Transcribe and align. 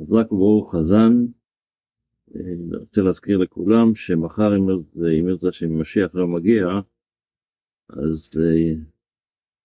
חזק 0.00 0.32
וברוך 0.32 0.74
חזן. 0.74 1.12
אה, 2.34 2.40
אני 2.40 2.76
רוצה 2.76 3.00
להזכיר 3.00 3.38
לכולם 3.38 3.94
שמחר 3.94 4.56
אם 4.56 5.28
ירצה 5.28 5.52
שמשיח 5.52 6.14
לא 6.14 6.26
מגיע, 6.26 6.66
אז 7.88 8.30
אה, 8.40 8.74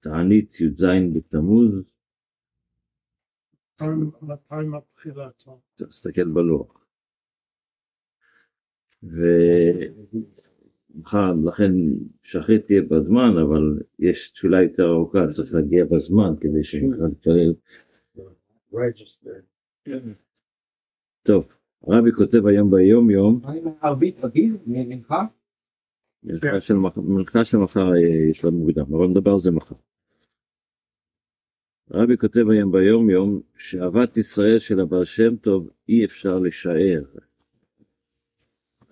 תענית 0.00 0.60
י"ז 0.60 0.86
בתמוז. 1.14 1.82
מתי 4.22 4.54
מתחילה 4.54 5.26
הצעה? 5.26 5.54
תסתכל 5.74 6.28
בלוח. 6.28 6.86
ומחר, 10.92 11.32
לכן 11.44 11.72
שחרית 12.22 12.66
תהיה 12.66 12.82
בזמן, 12.82 13.38
אבל 13.42 13.82
יש 13.98 14.30
תפילה 14.30 14.62
יותר 14.62 14.84
ארוכה, 14.84 15.26
צריך 15.28 15.54
להגיע 15.54 15.84
בזמן 15.84 16.34
כדי 16.40 16.64
שנוכל 16.64 17.02
להתפלל. 17.04 17.54
טוב, 21.22 21.48
הרבי 21.82 22.12
כותב 22.12 22.46
היום 22.46 22.70
ביום 22.70 23.10
יום, 23.10 23.40
ערבית 23.80 24.24
רגיל, 24.24 24.56
מנחה? 24.66 25.26
מלכה 26.96 27.44
של 27.44 27.56
מחר 27.56 27.92
אה, 27.92 28.30
יש 28.30 28.44
לנו 28.44 28.58
מוקדם, 28.58 28.94
אבל 28.94 29.06
נדבר 29.06 29.30
על 29.30 29.38
זה 29.38 29.50
מחר. 29.50 29.74
הרבי 31.90 32.16
כותב 32.16 32.40
היום 32.50 32.72
ביום 32.72 33.10
יום 33.10 33.40
שאהבת 33.58 34.16
ישראל 34.16 34.58
של 34.58 34.80
הבעל 34.80 35.04
שם 35.04 35.36
טוב 35.36 35.70
אי 35.88 36.04
אפשר 36.04 36.38
לשער. 36.38 37.04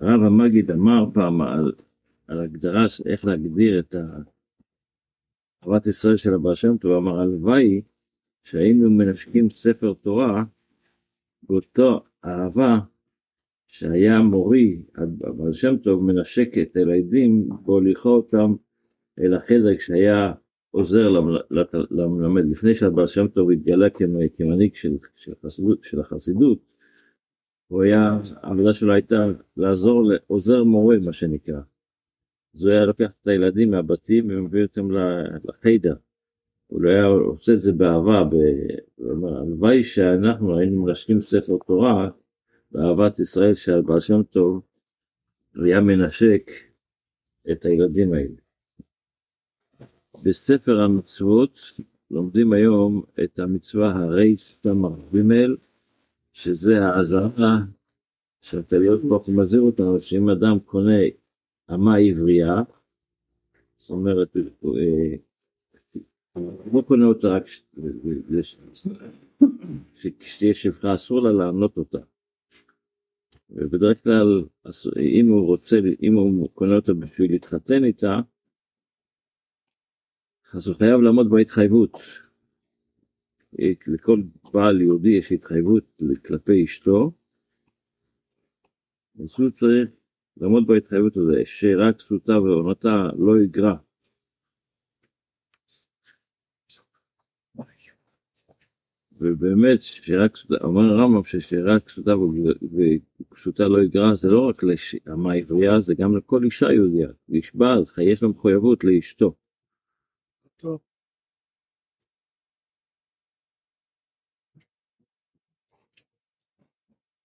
הרב 0.00 0.20
המגיד 0.26 0.70
אמר 0.70 1.10
פעם 1.14 1.40
על, 1.40 1.72
על 2.26 2.40
הגדרה, 2.40 2.84
איך 3.06 3.24
להגדיר 3.24 3.78
את 3.78 3.94
אהבת 5.64 5.86
ישראל 5.86 6.16
של 6.16 6.34
הבעל 6.34 6.54
שם 6.54 6.76
טוב, 6.76 6.92
אמר 6.92 7.20
הלוואי 7.20 7.82
שהיינו 8.42 8.90
מנשקים 8.90 9.50
ספר 9.50 9.92
תורה 9.94 10.44
באותו 11.42 12.00
אהבה 12.24 12.78
שהיה 13.68 14.20
מורי, 14.20 14.82
הבעל 14.94 15.52
שם 15.52 15.76
טוב 15.76 16.04
מנשק 16.04 16.58
את 16.62 16.76
הילדים 16.76 17.48
והוליכה 17.64 18.08
אותם 18.08 18.54
אל 19.18 19.34
החדר 19.34 19.76
כשהיה 19.76 20.32
עוזר 20.70 21.08
למלמד. 21.90 22.42
לפני 22.50 22.74
שהבעל 22.74 23.06
שם 23.06 23.28
טוב 23.28 23.50
התגלה 23.50 23.86
כמנהיג 24.36 24.74
של, 24.74 24.96
של, 25.14 25.32
של 25.82 26.00
החסידות, 26.00 26.58
הוא 27.68 27.82
היה, 27.82 28.18
העבודה 28.42 28.72
שלו 28.72 28.92
הייתה 28.92 29.26
לעזור 29.56 30.02
לעוזר 30.02 30.64
מורה 30.64 30.96
מה 31.06 31.12
שנקרא. 31.12 31.60
אז 32.54 32.64
הוא 32.64 32.72
היה 32.72 32.84
לוקח 32.84 33.14
את 33.22 33.26
הילדים 33.26 33.70
מהבתים 33.70 34.26
ומביא 34.30 34.62
אותם 34.62 34.88
לחדר. 35.44 35.94
הוא 36.70 36.82
לא 36.82 36.90
היה 36.90 37.04
עושה 37.06 37.52
את 37.52 37.60
זה 37.60 37.72
באהבה, 37.72 38.22
הלוואי 38.98 39.84
שאנחנו 39.84 40.58
היינו 40.58 40.84
מרשקים 40.84 41.20
ספר 41.20 41.56
תורה 41.66 42.10
באהבת 42.72 43.18
ישראל 43.18 43.54
של 43.54 43.80
בעל 43.80 44.00
שם 44.00 44.22
טוב, 44.22 44.62
היה 45.54 45.80
מנשק 45.80 46.50
את 47.52 47.64
הילדים 47.64 48.12
האלה. 48.12 48.36
בספר 50.22 50.80
המצוות 50.80 51.58
לומדים 52.10 52.52
היום 52.52 53.02
את 53.24 53.38
המצווה 53.38 53.90
הרי 53.90 54.36
ג' 54.66 55.10
שזה 56.32 56.84
האזהרה 56.84 57.58
שהקדוש 58.40 59.02
ברוך 59.02 59.26
הוא 59.26 59.34
מזהיר 59.34 59.62
אותנו 59.62 60.00
שאם 60.00 60.28
אדם 60.28 60.58
קונה 60.58 61.00
אמה 61.74 61.96
עברייה, 61.96 62.62
זאת 63.76 63.90
אומרת, 63.90 64.36
הוא 64.60 64.78
לא 66.72 66.82
קונה 66.82 67.06
אותה 67.06 67.28
רק 67.28 67.42
כשתהיה 70.18 70.54
שפחה 70.54 70.94
אסור 70.94 71.20
לה 71.20 71.32
לענות 71.32 71.76
אותה. 71.76 71.98
ובדרך 73.50 74.02
כלל 74.02 74.40
אם 74.98 75.28
הוא 75.28 75.46
רוצה, 75.46 75.76
אם 76.02 76.14
הוא 76.14 76.48
קונה 76.54 76.76
אותה 76.76 76.94
בשביל 76.94 77.32
להתחתן 77.32 77.84
איתה, 77.84 78.20
אז 80.54 80.68
הוא 80.68 80.76
חייב 80.76 81.00
לעמוד 81.00 81.30
בהתחייבות. 81.30 81.92
לכל 83.86 84.22
בעל 84.52 84.80
יהודי 84.80 85.08
יש 85.08 85.32
התחייבות 85.32 86.02
כלפי 86.26 86.64
אשתו, 86.64 87.12
אז 89.22 89.34
הוא 89.38 89.50
צריך 89.50 89.90
לעמוד 90.36 90.66
בהתחייבות 90.66 91.16
הזו, 91.16 91.32
שרק 91.44 91.96
כסותה 91.96 92.32
ועונתה 92.32 93.10
לא 93.18 93.42
יגרע. 93.44 93.76
ובאמת, 99.20 99.82
שרק 99.82 100.32
כסותה, 100.32 100.54
אומר 100.64 100.82
הרמב"ם 100.82 101.24
ששרק 101.24 101.82
כסותה 101.82 102.12
וכסותה 103.30 103.68
לא 103.68 103.82
יגרע, 103.82 104.14
זה 104.14 104.28
לא 104.28 104.48
רק 104.48 104.56
לאמה 105.06 105.34
עברייה, 105.34 105.80
זה 105.80 105.94
גם 105.94 106.16
לכל 106.16 106.44
אישה 106.44 106.72
יהודיה. 106.72 107.08
איש 107.28 107.54
בעל, 107.54 107.84
יש 108.02 108.22
לה 108.22 108.28
מחויבות 108.28 108.84
לאשתו. 108.84 109.34
טוב. 110.56 110.80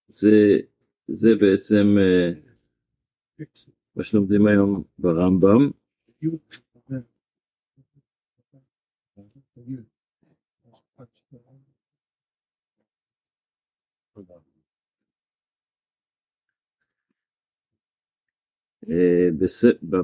זה, 0.08 0.60
זה 1.08 1.36
בעצם 1.36 1.86
אה, 2.00 2.32
מה 3.96 4.04
שלומדים 4.04 4.48
היום 4.48 4.84
ברמב"ם. 5.00 5.72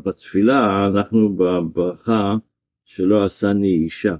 בתפילה 0.04 0.88
אנחנו 0.88 1.36
בברכה 1.36 2.36
שלא 2.86 3.26
עשני 3.26 3.68
אישה, 3.68 4.16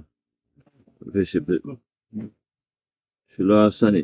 שלא 3.28 3.66
עשני, 3.66 4.02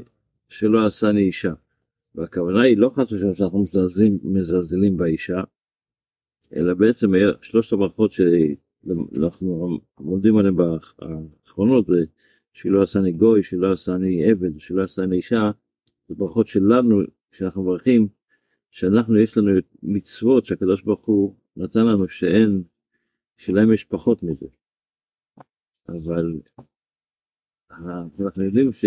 שלא 0.49 0.87
עשני 0.87 1.21
אישה. 1.21 1.53
והכוונה 2.15 2.63
היא 2.63 2.77
לא 2.79 2.91
חס 2.95 3.13
ושלום 3.13 3.35
שאנחנו 3.35 3.61
מזלזלים, 3.63 4.19
מזלזלים 4.25 4.97
באישה, 4.97 5.41
אלא 6.57 6.75
בעצם 6.75 7.07
שלושת 7.43 7.73
הברכות 7.73 8.11
שאנחנו 8.11 9.79
לומדים 10.01 10.37
עליהן 10.37 10.57
באחרונות 10.57 11.87
זה 11.87 12.05
שלא 12.53 12.83
עשני 12.83 13.13
גוי, 13.13 13.43
שלא 13.43 13.73
עשני 13.73 14.31
עבד, 14.31 14.59
שלא 14.59 14.83
עשני 14.83 15.17
אישה, 15.17 15.51
זה 16.09 16.15
ברכות 16.15 16.47
שלנו, 16.47 17.01
שאנחנו 17.35 17.63
מברכים, 17.63 18.09
שאנחנו 18.71 19.19
יש 19.19 19.37
לנו 19.37 19.51
מצוות 19.83 20.45
שהקדוש 20.45 20.83
ברוך 20.83 21.07
הוא 21.07 21.37
נתן 21.57 21.87
לנו 21.87 22.09
שאין, 22.09 22.63
שלהם 23.37 23.73
יש 23.73 23.85
פחות 23.85 24.23
מזה. 24.23 24.47
אבל 25.89 26.41
אנחנו 28.21 28.45
יודעים 28.45 28.73
ש... 28.73 28.85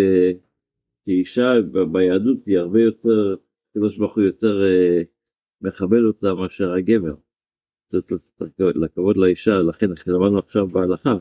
שאישה 1.06 1.52
ביהדות 1.92 2.46
היא 2.46 2.58
הרבה 2.58 2.82
יותר, 2.82 3.36
הקדוש 3.70 3.98
ברוך 3.98 4.16
הוא 4.16 4.24
יותר 4.24 4.64
אה, 4.64 5.02
מכבד 5.62 6.04
אותה 6.08 6.34
מאשר 6.34 6.74
הגבר. 6.74 7.16
צריך 7.88 8.06
לכבוד 8.58 9.18
לאישה, 9.18 9.52
לכן 9.52 9.88
למדנו 10.08 10.40
עכשיו 10.40 10.68
בהלכה. 10.68 11.16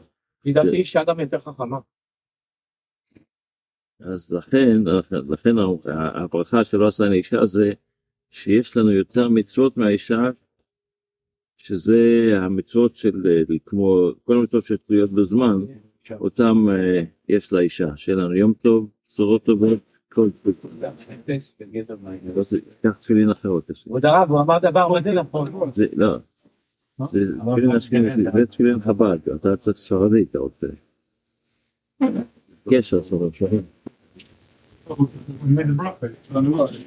לדעתי 0.44 0.77
אישה 0.77 1.05
גם 1.05 1.21
יותר 1.21 1.38
חכמה. 1.38 1.78
אז 4.00 4.33
לכן, 4.33 4.83
לכן 5.28 5.55
הברכה 5.94 6.65
שלא 6.65 6.87
עשה 6.88 7.05
לאישה 7.05 7.47
זה 7.47 7.72
שיש 8.31 8.77
לנו 8.77 8.93
יותר 8.93 9.28
מצוות 9.28 9.77
מהאישה, 9.77 10.31
שזה 11.56 12.31
המצוות 12.37 12.94
של, 12.94 13.44
כמו 13.66 14.11
כל 14.25 14.37
המצוות 14.37 14.62
שתלויות 14.62 15.12
בזמן, 15.12 15.65
אותם 16.11 16.66
אה, 16.71 17.03
יש 17.28 17.53
לאישה, 17.53 17.97
שיהיה 17.97 18.19
לנו 18.19 18.34
יום 18.34 18.53
טוב, 18.62 18.91
בשורות 19.11 19.44
טובות, 19.44 19.78
כל 20.09 20.31
טוב. 20.43 20.53
קח 22.82 22.96
תפילין 23.00 23.31
אחרות. 23.31 23.70
כבוד 23.85 24.06
הרב, 24.06 24.31
הוא 24.31 24.41
אמר 24.41 24.58
דבר 24.58 24.88
מדהים 24.88 25.14
נכון. 25.14 25.49
לא, 25.96 26.17
זה 27.05 27.20
תפילין 27.53 27.76
אשכנזי, 27.76 28.23
זה 28.35 28.46
תפילין 28.46 28.81
חב"ד, 28.81 29.19
אתה 29.35 29.56
צריך 29.56 29.76
ספרדי, 29.76 30.23
אתה 30.31 30.38
רוצה. 30.38 30.67
קשר 32.70 33.03
Ми 35.42 35.64
не 35.64 35.72
знали, 35.72 36.10
що 36.31 36.40
не 36.40 36.48
можемо. 36.48 36.84